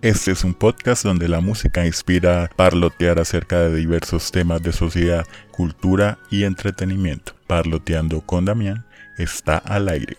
Este 0.00 0.30
es 0.30 0.44
un 0.44 0.54
podcast 0.54 1.02
donde 1.02 1.28
la 1.28 1.40
música 1.40 1.84
inspira 1.84 2.44
a 2.44 2.48
parlotear 2.48 3.18
acerca 3.18 3.58
de 3.58 3.74
diversos 3.74 4.30
temas 4.30 4.62
de 4.62 4.70
sociedad, 4.70 5.26
cultura 5.50 6.20
y 6.30 6.44
entretenimiento. 6.44 7.32
Parloteando 7.48 8.20
con 8.20 8.44
Damián 8.44 8.86
está 9.16 9.58
al 9.58 9.88
aire. 9.88 10.16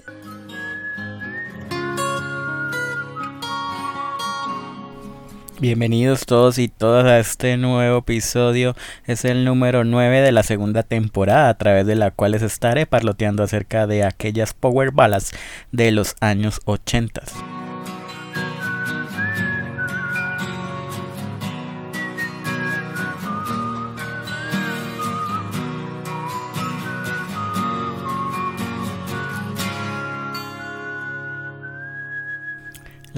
Bienvenidos 5.61 6.25
todos 6.25 6.57
y 6.57 6.67
todas 6.67 7.05
a 7.05 7.19
este 7.19 7.55
nuevo 7.55 7.99
episodio. 7.99 8.75
Es 9.07 9.23
el 9.23 9.45
número 9.45 9.85
9 9.85 10.19
de 10.19 10.33
la 10.33 10.43
segunda 10.43 10.83
temporada, 10.83 11.47
a 11.47 11.57
través 11.57 11.87
de 11.87 11.95
la 11.95 12.11
cual 12.11 12.33
les 12.33 12.41
estaré 12.41 12.85
parloteando 12.85 13.43
acerca 13.43 13.87
de 13.87 14.03
aquellas 14.03 14.53
power 14.53 14.91
ballads 14.91 15.31
de 15.71 15.91
los 15.91 16.17
años 16.19 16.59
80. 16.65 17.21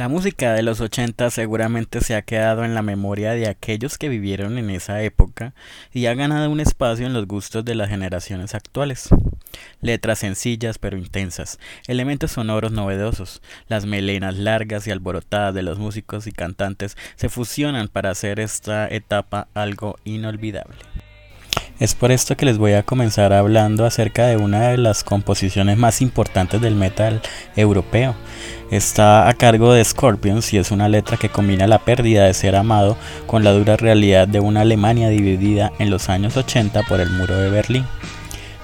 La 0.02 0.10
música 0.10 0.54
de 0.54 0.64
los 0.64 0.82
80 0.82 1.30
seguramente 1.30 2.02
se 2.02 2.16
ha 2.16 2.24
quedado 2.24 2.66
en 2.66 2.74
la 2.74 2.82
memoria 2.82 3.34
de 3.34 3.48
aquellos 3.48 4.00
que 4.00 4.10
vivieron 4.10 4.58
en 4.58 4.72
esa 4.72 5.04
época 5.04 5.54
y 5.94 6.08
ha 6.08 6.16
ganado 6.16 6.50
un 6.50 6.60
espacio 6.60 7.06
en 7.06 7.14
los 7.14 7.28
gustos 7.28 7.64
de 7.64 7.76
las 7.76 7.90
generaciones 7.90 8.56
actuales. 8.56 9.10
Letras 9.80 10.18
sencillas 10.18 10.80
pero 10.80 10.98
intensas, 10.98 11.60
elementos 11.86 12.32
sonoros 12.32 12.72
novedosos, 12.72 13.44
las 13.68 13.86
melenas 13.86 14.38
largas 14.38 14.88
y 14.88 14.92
alborotadas 14.92 15.54
de 15.54 15.62
los 15.62 15.78
músicos 15.78 16.26
y 16.26 16.32
cantantes 16.32 16.98
se 17.16 17.30
fusionan 17.30 17.88
para 17.88 18.10
hacer 18.10 18.40
esta 18.40 18.88
etapa 18.88 19.50
algo 19.54 19.98
inolvidable. 20.04 20.78
Es 21.82 21.96
por 21.96 22.12
esto 22.12 22.38
que 22.38 22.46
les 22.46 22.60
voy 22.60 22.74
a 22.74 22.84
comenzar 22.84 23.34
hablando 23.34 23.88
acerca 23.88 24.28
de 24.28 24.38
una 24.38 24.68
de 24.68 24.78
las 24.78 25.04
composiciones 25.04 25.80
más 25.80 26.04
importantes 26.04 26.62
del 26.62 26.76
metal 26.76 27.24
europeo. 27.56 28.14
Está 28.70 29.28
a 29.28 29.34
cargo 29.34 29.74
de 29.74 29.84
Scorpions 29.84 30.54
y 30.54 30.60
es 30.60 30.70
una 30.70 30.88
letra 30.88 31.18
que 31.18 31.30
combina 31.30 31.66
la 31.66 31.80
pérdida 31.80 32.26
de 32.26 32.36
ser 32.36 32.56
amado 32.56 32.98
con 33.26 33.44
la 33.44 33.52
dura 33.52 33.78
realidad 33.78 34.28
de 34.28 34.40
una 34.40 34.62
Alemania 34.62 35.10
dividida 35.10 35.74
en 35.80 35.90
los 35.90 36.08
años 36.10 36.38
80 36.38 36.84
por 36.84 37.00
el 37.00 37.10
muro 37.10 37.36
de 37.36 37.50
Berlín. 37.50 37.88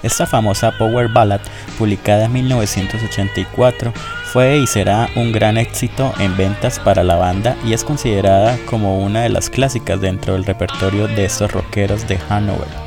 Esta 0.04 0.28
famosa 0.28 0.78
Power 0.78 1.08
Ballad, 1.08 1.42
publicada 1.80 2.26
en 2.26 2.34
1984, 2.34 3.94
fue 4.26 4.60
y 4.60 4.68
será 4.68 5.10
un 5.16 5.32
gran 5.32 5.58
éxito 5.58 6.14
en 6.20 6.38
ventas 6.38 6.78
para 6.78 7.04
la 7.04 7.16
banda 7.16 7.58
y 7.66 7.74
es 7.74 7.84
considerada 7.84 8.60
como 8.68 9.00
una 9.00 9.24
de 9.24 9.30
las 9.30 9.50
clásicas 9.50 10.00
dentro 10.00 10.34
del 10.34 10.46
repertorio 10.46 11.08
de 11.08 11.26
estos 11.26 11.52
rockeros 11.52 12.08
de 12.08 12.20
Hanover. 12.30 12.87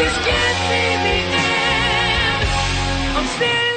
This 0.00 0.16
can't 0.24 0.60
be 0.70 0.82
the 1.04 1.36
end. 1.36 2.48
I'm 3.18 3.26
still. 3.26 3.69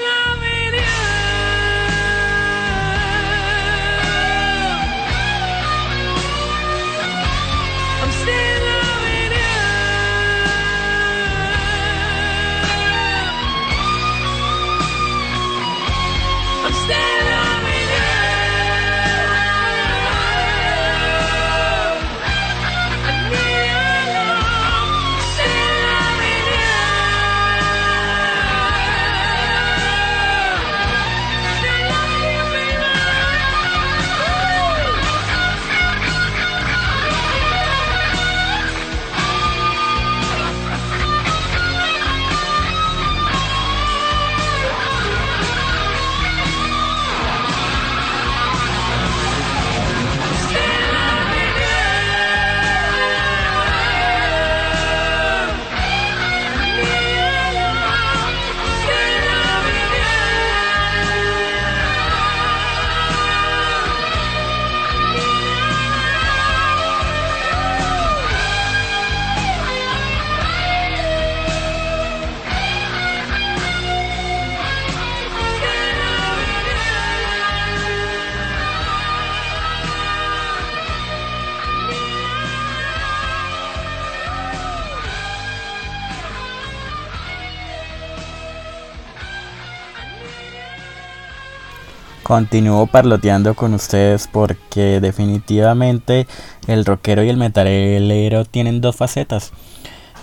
Continúo 92.23 92.87
parloteando 92.87 93.53
con 93.53 93.73
ustedes 93.73 94.27
porque 94.27 94.99
definitivamente 95.01 96.25
el 96.67 96.85
rockero 96.85 97.23
y 97.23 97.29
el 97.29 97.37
metalero 97.37 98.45
tienen 98.45 98.81
dos 98.81 98.95
facetas. 98.95 99.51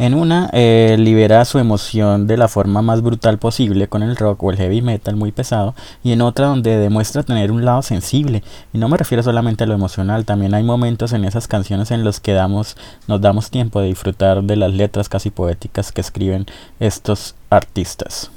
En 0.00 0.14
una, 0.14 0.48
eh, 0.54 0.96
libera 0.98 1.44
su 1.44 1.58
emoción 1.58 2.26
de 2.26 2.38
la 2.38 2.48
forma 2.48 2.80
más 2.80 3.02
brutal 3.02 3.38
posible 3.38 3.86
con 3.86 4.02
el 4.02 4.16
rock 4.16 4.42
o 4.42 4.50
el 4.50 4.56
heavy 4.56 4.80
metal 4.80 5.14
muy 5.14 5.30
pesado, 5.30 5.74
y 6.02 6.12
en 6.12 6.22
otra 6.22 6.46
donde 6.46 6.78
demuestra 6.78 7.22
tener 7.22 7.52
un 7.52 7.66
lado 7.66 7.82
sensible. 7.82 8.42
Y 8.72 8.78
no 8.78 8.88
me 8.88 8.96
refiero 8.96 9.22
solamente 9.22 9.64
a 9.64 9.66
lo 9.66 9.74
emocional, 9.74 10.24
también 10.24 10.54
hay 10.54 10.62
momentos 10.62 11.12
en 11.12 11.26
esas 11.26 11.48
canciones 11.48 11.90
en 11.90 12.02
los 12.02 12.18
que 12.18 12.32
damos, 12.32 12.78
nos 13.08 13.20
damos 13.20 13.50
tiempo 13.50 13.82
de 13.82 13.88
disfrutar 13.88 14.42
de 14.42 14.56
las 14.56 14.72
letras 14.72 15.10
casi 15.10 15.28
poéticas 15.28 15.92
que 15.92 16.00
escriben 16.00 16.46
estos 16.78 17.34
artistas. 17.50 18.30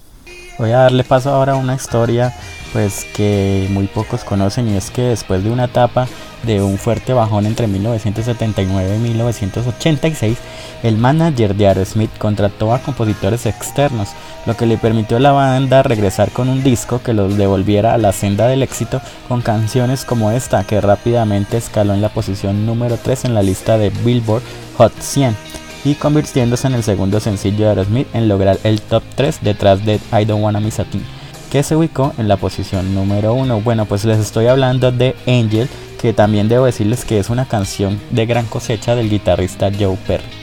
Voy 0.60 0.72
a 0.72 0.80
darle 0.80 1.06
paso 1.06 1.30
ahora 1.30 1.54
a 1.54 1.56
una 1.56 1.76
historia 1.76 2.34
pues 2.74 3.06
que 3.16 3.68
muy 3.70 3.86
pocos 3.86 4.24
conocen 4.24 4.68
y 4.68 4.76
es 4.76 4.90
que 4.90 5.04
después 5.04 5.44
de 5.44 5.52
una 5.52 5.66
etapa 5.66 6.08
de 6.42 6.62
un 6.62 6.78
fuerte 6.78 7.14
bajón 7.14 7.46
entre 7.46 7.68
1979 7.68 8.98
y 8.98 9.00
1986, 9.00 10.38
el 10.82 10.98
manager 10.98 11.56
de 11.56 11.68
Aerosmith 11.68 12.18
contrató 12.18 12.74
a 12.74 12.80
compositores 12.80 13.46
externos, 13.46 14.10
lo 14.46 14.58
que 14.58 14.66
le 14.66 14.78
permitió 14.78 15.18
a 15.18 15.20
la 15.22 15.32
banda 15.32 15.84
regresar 15.84 16.32
con 16.32 16.50
un 16.50 16.64
disco 16.64 17.02
que 17.02 17.14
los 17.14 17.38
devolviera 17.38 17.94
a 17.94 17.98
la 18.00 18.12
senda 18.12 18.48
del 18.48 18.64
éxito 18.64 19.00
con 19.30 19.42
canciones 19.42 20.04
como 20.04 20.32
esta 20.32 20.66
que 20.66 20.82
rápidamente 20.82 21.58
escaló 21.58 21.94
en 21.94 22.02
la 22.02 22.10
posición 22.10 22.66
número 22.66 22.98
3 22.98 23.26
en 23.26 23.36
la 23.36 23.44
lista 23.44 23.78
de 23.78 23.92
Billboard 23.92 24.44
Hot 24.78 24.94
100 25.00 25.38
y 25.86 25.96
convirtiéndose 25.96 26.68
en 26.68 26.74
el 26.74 26.84
segundo 26.84 27.20
sencillo 27.20 27.66
de 27.66 27.70
Aerosmith 27.70 28.08
en 28.16 28.28
lograr 28.28 28.58
el 28.64 28.82
top 28.82 29.04
3 29.16 29.40
detrás 29.42 29.86
de 29.86 30.00
I 30.12 30.26
Don't 30.26 30.44
Wanna 30.44 30.60
Miss 30.60 30.80
a 30.80 30.86
Thing 30.86 31.23
que 31.54 31.62
se 31.62 31.76
ubicó 31.76 32.14
en 32.18 32.28
la 32.28 32.38
posición 32.38 32.96
número 32.96 33.36
1. 33.36 33.62
Bueno, 33.62 33.86
pues 33.86 34.06
les 34.06 34.18
estoy 34.18 34.48
hablando 34.48 34.92
de 34.92 35.16
Angel, 35.28 35.70
que 36.02 36.12
también 36.12 36.50
debo 36.50 36.66
decirles 36.66 37.06
que 37.06 37.20
es 37.20 37.30
una 37.30 37.46
canción 37.46 38.02
de 38.10 38.26
gran 38.26 38.48
cosecha 38.48 38.96
del 38.96 39.08
guitarrista 39.08 39.70
Joe 39.72 39.96
Perry. 40.08 40.43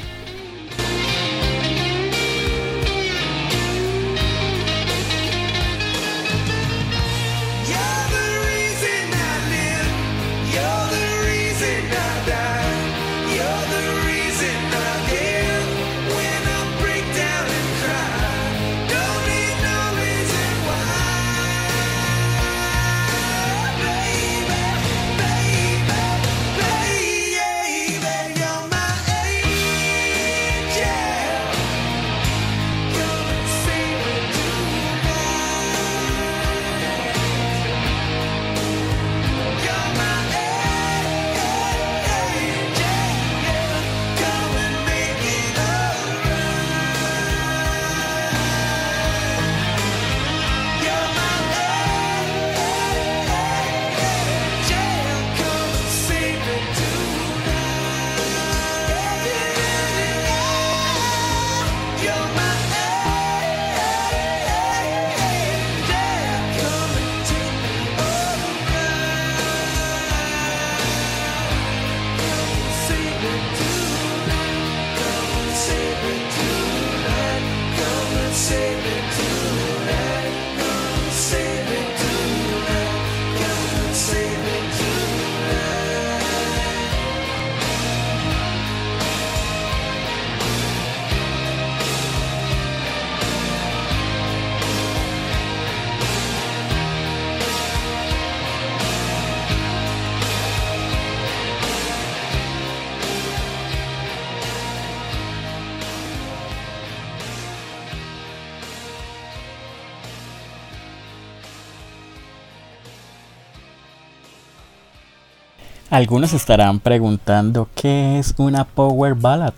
Algunos 115.91 116.33
estarán 116.35 116.79
preguntando 116.79 117.69
qué 117.75 118.21
es 118.21 118.35
una 118.39 118.65
power 118.65 119.17
ballad. 119.17 119.55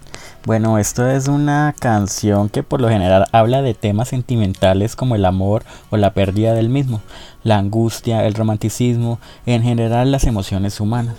Bueno, 0.46 0.78
esto 0.78 1.06
es 1.06 1.28
una 1.28 1.74
canción 1.78 2.48
que 2.48 2.62
por 2.62 2.80
lo 2.80 2.88
general 2.88 3.26
habla 3.32 3.60
de 3.60 3.74
temas 3.74 4.08
sentimentales 4.08 4.96
como 4.96 5.14
el 5.14 5.26
amor 5.26 5.62
o 5.90 5.98
la 5.98 6.14
pérdida 6.14 6.54
del 6.54 6.70
mismo, 6.70 7.02
la 7.44 7.58
angustia, 7.58 8.24
el 8.24 8.32
romanticismo, 8.32 9.18
en 9.44 9.62
general 9.62 10.10
las 10.10 10.24
emociones 10.24 10.80
humanas. 10.80 11.16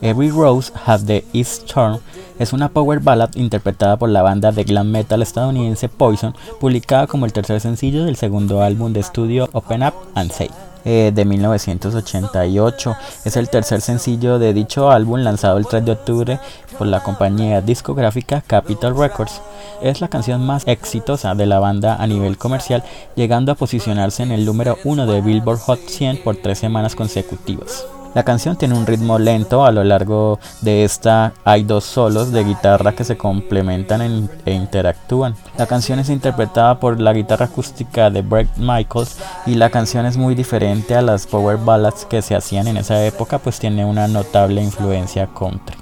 Every 0.00 0.30
Rose 0.30 0.72
Has 0.86 1.04
the 1.04 1.24
East 1.32 1.64
Charm 1.64 1.98
es 2.38 2.52
una 2.52 2.68
power 2.68 3.00
ballad 3.00 3.34
interpretada 3.34 3.96
por 3.96 4.08
la 4.08 4.22
banda 4.22 4.52
de 4.52 4.62
glam 4.62 4.88
metal 4.88 5.20
estadounidense 5.22 5.88
Poison, 5.88 6.32
publicada 6.60 7.08
como 7.08 7.26
el 7.26 7.32
tercer 7.32 7.60
sencillo 7.60 8.04
del 8.04 8.14
segundo 8.14 8.62
álbum 8.62 8.92
de 8.92 9.00
estudio 9.00 9.48
Open 9.52 9.82
Up 9.82 9.94
and 10.14 10.30
Say. 10.30 10.48
Eh, 10.84 11.12
de 11.14 11.24
1988. 11.24 12.96
Es 13.24 13.36
el 13.36 13.48
tercer 13.48 13.80
sencillo 13.80 14.38
de 14.38 14.52
dicho 14.52 14.90
álbum 14.90 15.20
lanzado 15.20 15.56
el 15.56 15.66
3 15.66 15.84
de 15.84 15.92
octubre 15.92 16.40
por 16.76 16.86
la 16.86 17.00
compañía 17.00 17.62
discográfica 17.62 18.42
Capitol 18.46 18.96
Records. 18.96 19.40
Es 19.80 20.02
la 20.02 20.08
canción 20.08 20.44
más 20.44 20.66
exitosa 20.66 21.34
de 21.34 21.46
la 21.46 21.58
banda 21.58 21.96
a 21.96 22.06
nivel 22.06 22.36
comercial, 22.36 22.84
llegando 23.16 23.52
a 23.52 23.54
posicionarse 23.54 24.22
en 24.22 24.32
el 24.32 24.44
número 24.44 24.76
1 24.84 25.06
de 25.06 25.20
Billboard 25.22 25.60
Hot 25.60 25.80
100 25.88 26.22
por 26.22 26.36
tres 26.36 26.58
semanas 26.58 26.94
consecutivas. 26.94 27.86
La 28.14 28.22
canción 28.22 28.56
tiene 28.56 28.76
un 28.76 28.86
ritmo 28.86 29.18
lento, 29.18 29.64
a 29.64 29.72
lo 29.72 29.82
largo 29.82 30.38
de 30.60 30.84
esta 30.84 31.32
hay 31.44 31.64
dos 31.64 31.82
solos 31.84 32.30
de 32.30 32.44
guitarra 32.44 32.92
que 32.92 33.02
se 33.02 33.16
complementan 33.16 34.28
e 34.46 34.52
interactúan. 34.52 35.34
La 35.58 35.66
canción 35.66 35.98
es 35.98 36.08
interpretada 36.08 36.78
por 36.78 37.00
la 37.00 37.12
guitarra 37.12 37.46
acústica 37.46 38.10
de 38.10 38.22
Brett 38.22 38.56
Michaels 38.56 39.18
y 39.46 39.56
la 39.56 39.70
canción 39.70 40.06
es 40.06 40.16
muy 40.16 40.36
diferente 40.36 40.94
a 40.94 41.02
las 41.02 41.26
power 41.26 41.56
ballads 41.56 42.04
que 42.04 42.22
se 42.22 42.36
hacían 42.36 42.68
en 42.68 42.76
esa 42.76 43.04
época 43.04 43.38
pues 43.38 43.58
tiene 43.58 43.84
una 43.84 44.06
notable 44.06 44.62
influencia 44.62 45.26
country. 45.26 45.76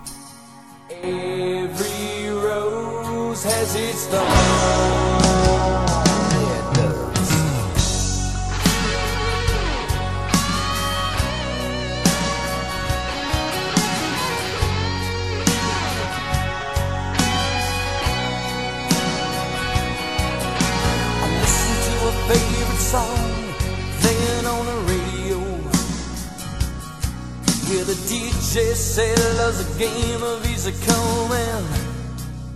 DJ 28.52 28.74
said 28.74 29.18
loves 29.38 29.60
a 29.64 29.78
game 29.78 30.22
of 30.22 30.44
easy 30.44 30.72
come 30.84 31.32
and 31.32 31.64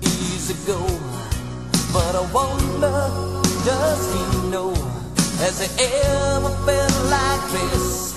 easy 0.05 0.53
go. 0.67 0.77
But 1.91 2.13
I 2.15 2.21
wonder, 2.37 3.01
does 3.65 4.03
he 4.13 4.51
know? 4.51 4.75
Has 5.41 5.57
it 5.65 5.73
ever 5.81 6.53
been 6.69 6.95
like 7.09 7.45
this? 7.49 8.13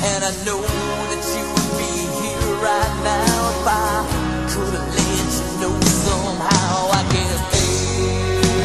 And 0.00 0.24
I 0.24 0.32
know 0.46 0.62
that 0.64 1.22
you 1.36 1.44
would 1.52 1.70
be 1.76 1.92
here 2.24 2.56
right 2.56 2.94
now 3.04 3.52
if 3.52 3.68
I 3.68 4.00
could 4.48 4.72
have 4.80 4.88
let 4.96 5.28
you 5.36 5.44
know 5.60 5.76
somehow. 6.08 6.88
I 6.88 7.02
guess 7.12 7.40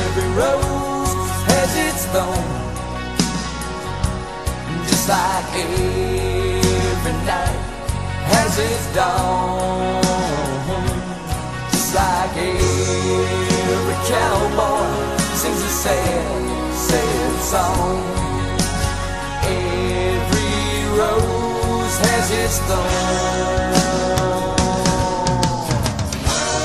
every 0.08 0.32
rose 0.40 1.12
has 1.52 1.72
its 1.76 2.06
thorn, 2.08 2.48
just 4.88 5.10
like 5.10 5.44
every 5.60 6.15
has 8.56 8.72
its 8.72 8.96
dawn. 8.96 10.02
Just 11.72 11.96
like 11.96 12.38
every 12.38 13.98
cowboy 14.08 15.18
sings 15.36 15.62
a 15.62 15.72
sad, 15.84 16.74
sad 16.74 17.36
song. 17.52 18.00
Every 19.44 20.56
rose 20.98 21.98
has 22.08 22.32
its 22.32 22.60
thorn. 22.68 23.74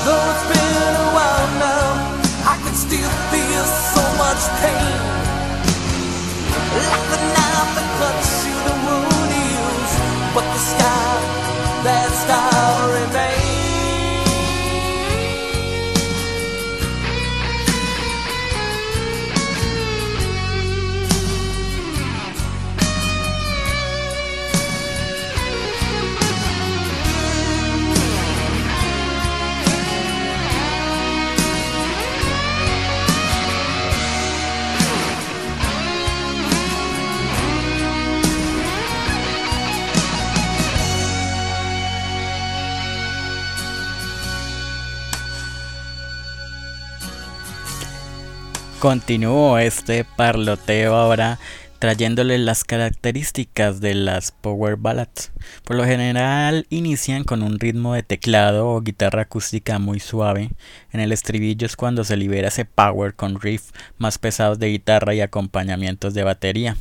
Though 0.05 0.31
it's 0.31 0.45
been 0.51 0.93
a 0.95 1.09
while 1.15 1.49
now, 1.59 1.87
I 2.47 2.55
can 2.63 2.75
still 2.75 3.11
feel 3.31 3.65
so 3.95 4.03
much 4.21 4.41
pain. 4.61 4.95
Like 6.87 7.05
the 7.11 7.19
knife 7.35 7.71
that 7.75 7.89
cuts 7.99 8.31
you 8.47 8.55
the 8.67 8.75
wound 8.85 9.31
heals, 9.35 9.93
but 10.33 10.45
the 10.53 10.61
sky, 10.71 11.40
that 11.83 12.11
star 12.13 12.93
remains. 12.93 13.60
Continúo 48.81 49.59
este 49.59 50.03
parloteo 50.05 50.95
ahora 50.95 51.37
trayéndole 51.77 52.39
las 52.39 52.63
características 52.63 53.79
de 53.79 53.93
las 53.93 54.31
power 54.31 54.75
ballads. 54.75 55.31
Por 55.63 55.75
lo 55.75 55.85
general 55.85 56.65
inician 56.71 57.23
con 57.23 57.43
un 57.43 57.59
ritmo 57.59 57.93
de 57.93 58.01
teclado 58.01 58.67
o 58.69 58.81
guitarra 58.81 59.21
acústica 59.21 59.77
muy 59.77 59.99
suave. 59.99 60.49
En 60.91 60.99
el 60.99 61.11
estribillo 61.11 61.67
es 61.67 61.75
cuando 61.75 62.03
se 62.03 62.17
libera 62.17 62.47
ese 62.47 62.65
power 62.65 63.13
con 63.13 63.39
riff 63.39 63.69
más 63.99 64.17
pesados 64.17 64.57
de 64.57 64.69
guitarra 64.69 65.13
y 65.13 65.21
acompañamientos 65.21 66.15
de 66.15 66.23
batería. 66.23 66.75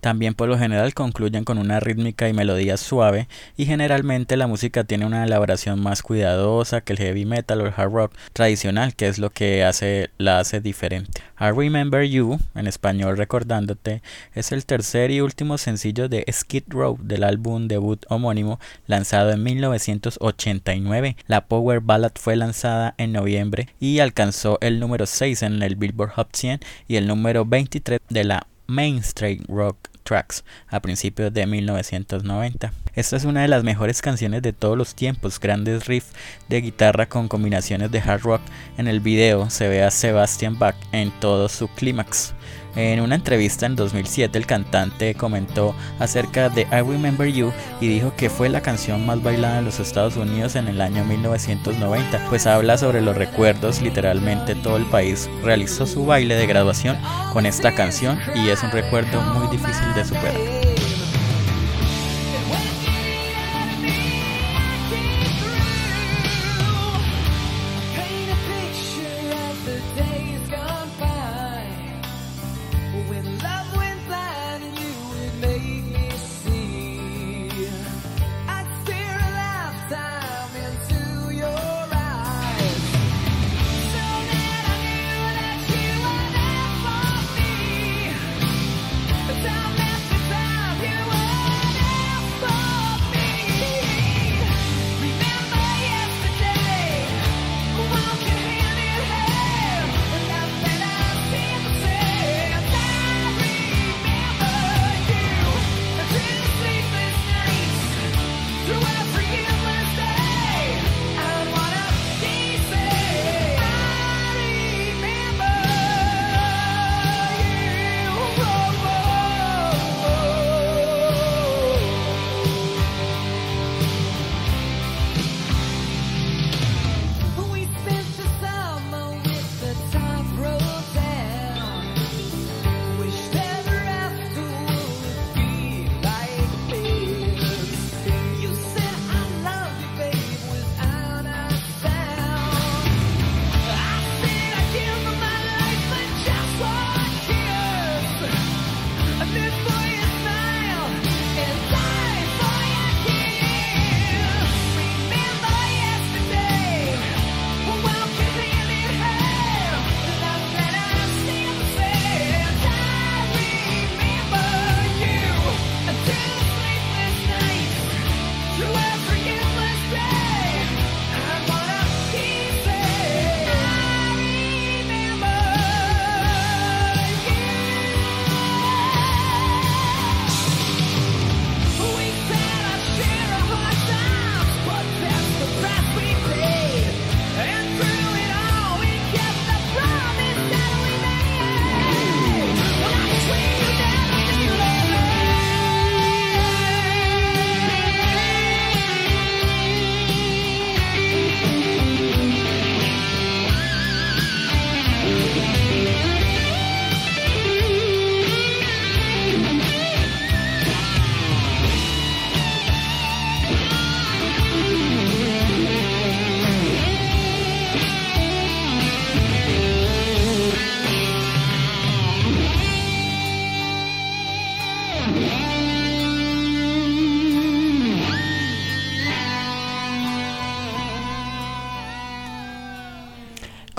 También 0.00 0.34
por 0.34 0.48
lo 0.48 0.58
general 0.58 0.94
concluyen 0.94 1.44
con 1.44 1.58
una 1.58 1.80
rítmica 1.80 2.28
y 2.28 2.32
melodía 2.32 2.76
suave 2.76 3.28
y 3.56 3.66
generalmente 3.66 4.36
la 4.36 4.46
música 4.46 4.84
tiene 4.84 5.06
una 5.06 5.24
elaboración 5.24 5.80
más 5.80 6.02
cuidadosa 6.02 6.80
que 6.80 6.94
el 6.94 6.98
heavy 6.98 7.26
metal 7.26 7.60
o 7.60 7.66
el 7.66 7.74
hard 7.76 7.92
rock 7.92 8.14
tradicional, 8.32 8.94
que 8.94 9.08
es 9.08 9.18
lo 9.18 9.30
que 9.30 9.64
hace, 9.64 10.10
la 10.18 10.38
hace 10.38 10.60
diferente. 10.60 11.22
I 11.38 11.50
Remember 11.50 12.04
You, 12.04 12.38
en 12.54 12.66
español 12.66 13.16
recordándote, 13.16 14.02
es 14.34 14.52
el 14.52 14.66
tercer 14.66 15.10
y 15.10 15.20
último 15.20 15.58
sencillo 15.58 16.08
de 16.08 16.24
Skid 16.30 16.64
Row 16.68 16.98
del 17.00 17.24
álbum 17.24 17.68
debut 17.68 18.04
homónimo 18.08 18.58
lanzado 18.86 19.30
en 19.30 19.42
1989. 19.42 21.16
La 21.26 21.46
Power 21.46 21.80
Ballad 21.80 22.12
fue 22.14 22.36
lanzada 22.36 22.94
en 22.98 23.12
noviembre 23.12 23.68
y 23.80 24.00
alcanzó 24.00 24.58
el 24.60 24.80
número 24.80 25.06
6 25.06 25.42
en 25.42 25.62
el 25.62 25.76
Billboard 25.76 26.10
Hot 26.12 26.34
100 26.34 26.60
y 26.88 26.96
el 26.96 27.06
número 27.06 27.44
23 27.44 28.00
de 28.08 28.24
la 28.24 28.46
Mainstream 28.70 29.44
Rock 29.48 29.88
Tracks 30.04 30.44
a 30.68 30.80
principios 30.80 31.32
de 31.32 31.46
1990. 31.46 32.72
Esta 32.94 33.16
es 33.16 33.24
una 33.24 33.42
de 33.42 33.48
las 33.48 33.64
mejores 33.64 34.00
canciones 34.00 34.42
de 34.42 34.52
todos 34.52 34.78
los 34.78 34.94
tiempos, 34.94 35.38
grandes 35.38 35.86
riffs 35.86 36.12
de 36.48 36.60
guitarra 36.60 37.08
con 37.08 37.28
combinaciones 37.28 37.90
de 37.90 38.00
hard 38.00 38.22
rock. 38.22 38.42
En 38.78 38.88
el 38.88 39.00
video 39.00 39.50
se 39.50 39.68
ve 39.68 39.82
a 39.82 39.90
Sebastian 39.90 40.58
Bach 40.58 40.76
en 40.92 41.10
todo 41.20 41.48
su 41.48 41.68
clímax. 41.68 42.32
En 42.76 43.00
una 43.00 43.16
entrevista 43.16 43.66
en 43.66 43.74
2007 43.74 44.38
el 44.38 44.46
cantante 44.46 45.14
comentó 45.14 45.74
acerca 45.98 46.48
de 46.48 46.62
I 46.62 46.82
Remember 46.82 47.26
You 47.26 47.52
y 47.80 47.88
dijo 47.88 48.12
que 48.16 48.30
fue 48.30 48.48
la 48.48 48.60
canción 48.60 49.04
más 49.04 49.22
bailada 49.22 49.58
en 49.58 49.64
los 49.64 49.80
Estados 49.80 50.16
Unidos 50.16 50.54
en 50.54 50.68
el 50.68 50.80
año 50.80 51.04
1990, 51.04 52.26
pues 52.28 52.46
habla 52.46 52.78
sobre 52.78 53.00
los 53.00 53.16
recuerdos, 53.16 53.82
literalmente 53.82 54.54
todo 54.54 54.76
el 54.76 54.86
país 54.86 55.28
realizó 55.42 55.86
su 55.86 56.06
baile 56.06 56.36
de 56.36 56.46
graduación 56.46 56.96
con 57.32 57.46
esta 57.46 57.74
canción 57.74 58.18
y 58.34 58.48
es 58.48 58.62
un 58.62 58.70
recuerdo 58.70 59.20
muy 59.20 59.48
difícil 59.48 59.92
de 59.94 60.04
superar. 60.04 60.69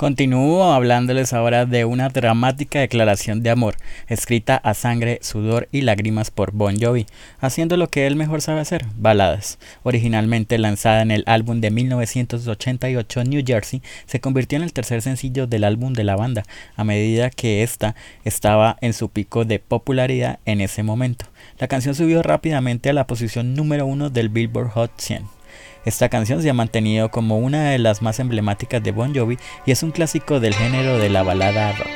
Continúo 0.02 0.72
hablándoles 0.72 1.32
ahora 1.32 1.64
de 1.64 1.84
una 1.84 2.08
dramática 2.08 2.80
declaración 2.80 3.40
de 3.44 3.50
amor, 3.50 3.76
escrita 4.08 4.56
a 4.56 4.74
sangre, 4.74 5.20
sudor 5.22 5.68
y 5.70 5.82
lágrimas 5.82 6.32
por 6.32 6.50
Bon 6.50 6.76
Jovi, 6.76 7.06
haciendo 7.38 7.76
lo 7.76 7.86
que 7.86 8.08
él 8.08 8.16
mejor 8.16 8.40
sabe 8.40 8.58
hacer, 8.58 8.84
baladas. 8.96 9.60
Originalmente 9.84 10.58
lanzada 10.58 11.02
en 11.02 11.12
el 11.12 11.22
álbum 11.28 11.60
de 11.60 11.70
1988 11.70 13.22
New 13.22 13.44
Jersey, 13.46 13.80
se 14.06 14.18
convirtió 14.18 14.56
en 14.56 14.64
el 14.64 14.72
tercer 14.72 15.02
sencillo 15.02 15.46
del 15.46 15.62
álbum 15.62 15.92
de 15.92 16.02
la 16.02 16.16
banda, 16.16 16.42
a 16.74 16.82
medida 16.82 17.30
que 17.30 17.62
ésta 17.62 17.94
estaba 18.24 18.78
en 18.80 18.94
su 18.94 19.08
pico 19.08 19.44
de 19.44 19.60
popularidad 19.60 20.40
en 20.46 20.62
ese 20.62 20.82
momento. 20.82 21.26
La 21.60 21.68
canción 21.68 21.94
subió 21.94 22.24
rápidamente 22.24 22.90
a 22.90 22.92
la 22.92 23.06
posición 23.06 23.54
número 23.54 23.86
uno 23.86 24.10
del 24.10 24.30
Billboard 24.30 24.70
Hot 24.70 24.90
100. 24.96 25.41
Esta 25.84 26.08
canción 26.08 26.42
se 26.42 26.50
ha 26.50 26.54
mantenido 26.54 27.10
como 27.10 27.38
una 27.38 27.70
de 27.70 27.78
las 27.78 28.02
más 28.02 28.20
emblemáticas 28.20 28.82
de 28.82 28.92
Bon 28.92 29.14
Jovi 29.14 29.38
y 29.66 29.72
es 29.72 29.82
un 29.82 29.90
clásico 29.90 30.38
del 30.38 30.54
género 30.54 30.98
de 30.98 31.08
la 31.08 31.22
balada 31.22 31.72
rock. 31.72 31.88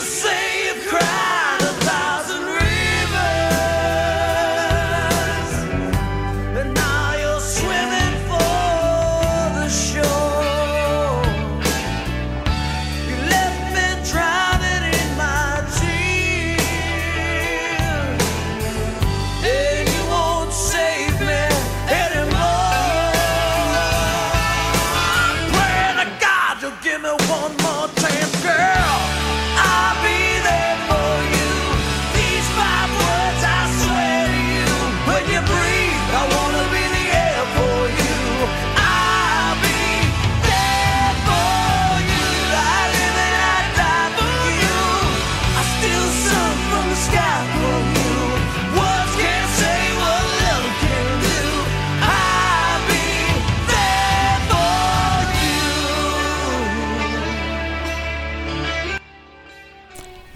save 0.00 0.86
Christ. 0.86 1.17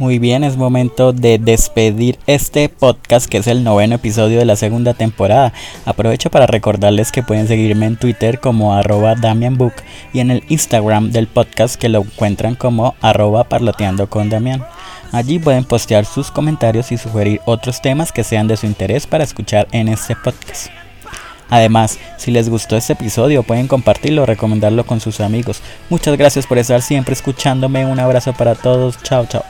Muy 0.02 0.18
bien, 0.18 0.42
es 0.42 0.56
momento 0.56 1.12
de 1.12 1.38
despedir 1.38 2.18
este 2.26 2.68
podcast 2.68 3.28
que 3.28 3.38
es 3.38 3.46
el 3.46 3.62
noveno 3.62 3.94
episodio 3.94 4.40
de 4.40 4.44
la 4.44 4.56
segunda 4.56 4.94
temporada. 4.94 5.52
Aprovecho 5.84 6.28
para 6.28 6.48
recordarles 6.48 7.12
que 7.12 7.22
pueden 7.22 7.46
seguirme 7.46 7.86
en 7.86 7.94
Twitter 7.94 8.40
como 8.40 8.74
arroba 8.74 9.14
DamianBook 9.14 9.74
y 10.12 10.18
en 10.18 10.32
el 10.32 10.42
Instagram 10.48 11.12
del 11.12 11.28
podcast 11.28 11.76
que 11.76 11.88
lo 11.88 12.00
encuentran 12.00 12.56
como 12.56 12.96
arroba 13.00 13.44
parloteando 13.44 14.08
con 14.08 14.28
Damián. 14.28 14.64
Allí 15.12 15.38
pueden 15.38 15.62
postear 15.62 16.04
sus 16.04 16.32
comentarios 16.32 16.90
y 16.90 16.98
sugerir 16.98 17.40
otros 17.44 17.80
temas 17.80 18.10
que 18.10 18.24
sean 18.24 18.48
de 18.48 18.56
su 18.56 18.66
interés 18.66 19.06
para 19.06 19.22
escuchar 19.22 19.68
en 19.70 19.86
este 19.86 20.16
podcast. 20.16 20.66
Además, 21.48 22.00
si 22.16 22.32
les 22.32 22.48
gustó 22.48 22.76
este 22.76 22.94
episodio, 22.94 23.44
pueden 23.44 23.68
compartirlo 23.68 24.24
o 24.24 24.26
recomendarlo 24.26 24.84
con 24.84 24.98
sus 24.98 25.20
amigos. 25.20 25.62
Muchas 25.90 26.18
gracias 26.18 26.44
por 26.44 26.58
estar 26.58 26.82
siempre 26.82 27.14
escuchándome. 27.14 27.86
Un 27.86 28.00
abrazo 28.00 28.32
para 28.32 28.56
todos. 28.56 29.00
Chao, 29.04 29.26
chao. 29.26 29.44